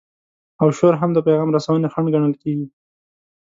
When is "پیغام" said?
1.27-1.49